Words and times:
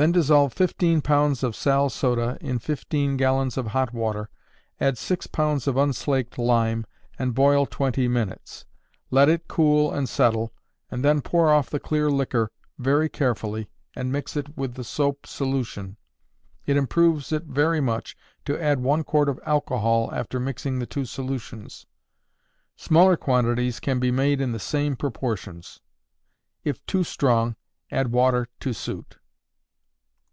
Then 0.00 0.12
dissolve 0.12 0.52
fifteen 0.52 1.00
pounds 1.02 1.42
of 1.42 1.56
sal 1.56 1.88
soda 1.90 2.38
in 2.40 2.60
fifteen 2.60 3.16
gallons 3.16 3.56
of 3.56 3.66
hot 3.66 3.92
water; 3.92 4.30
add 4.80 4.96
six 4.96 5.26
pounds 5.26 5.66
of 5.66 5.76
unslaked 5.76 6.38
lime, 6.38 6.86
and 7.18 7.34
boil 7.34 7.66
twenty 7.66 8.06
minutes. 8.06 8.64
Let 9.10 9.28
it 9.28 9.48
cool 9.48 9.92
and 9.92 10.08
settle, 10.08 10.52
and 10.88 11.04
then 11.04 11.20
pour 11.20 11.50
off 11.50 11.68
the 11.68 11.80
clear 11.80 12.12
liquor 12.12 12.52
very 12.78 13.08
carefully 13.08 13.70
and 13.96 14.12
mix 14.12 14.36
it 14.36 14.56
with 14.56 14.74
the 14.74 14.84
soap 14.84 15.26
solution. 15.26 15.96
It 16.64 16.76
improves 16.76 17.32
it 17.32 17.42
very 17.46 17.80
much 17.80 18.16
to 18.44 18.56
add 18.56 18.78
one 18.78 19.02
quart 19.02 19.28
of 19.28 19.40
alcohol 19.44 20.10
after 20.14 20.38
mixing 20.38 20.78
the 20.78 20.86
two 20.86 21.06
solutions. 21.06 21.86
Smaller 22.76 23.16
quantities 23.16 23.80
can 23.80 23.98
be 23.98 24.12
made 24.12 24.40
in 24.40 24.52
the 24.52 24.60
same 24.60 24.94
proportions. 24.94 25.80
If 26.62 26.86
too 26.86 27.02
strong, 27.02 27.56
add 27.90 28.12
water 28.12 28.46
to 28.60 28.72
suit. 28.72 29.16